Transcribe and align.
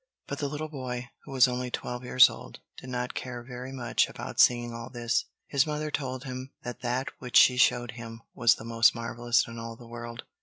But 0.25 0.39
the 0.39 0.47
little 0.47 0.67
boy, 0.67 1.11
who 1.25 1.31
was 1.31 1.47
only 1.47 1.69
twelve 1.69 2.03
years 2.03 2.27
old, 2.27 2.59
did 2.79 2.89
not 2.89 3.13
care 3.13 3.43
very 3.43 3.71
much 3.71 4.09
about 4.09 4.39
seeing 4.39 4.73
all 4.73 4.89
this. 4.89 5.25
His 5.45 5.67
mother 5.67 5.91
told 5.91 6.23
him 6.23 6.49
that 6.63 6.81
that 6.81 7.09
which 7.19 7.37
she 7.37 7.55
showed 7.55 7.91
him 7.91 8.23
was 8.33 8.55
the 8.55 8.65
most 8.65 8.95
marvelous 8.95 9.45
in 9.47 9.59
all 9.59 9.75
the 9.75 9.85
world. 9.85 10.23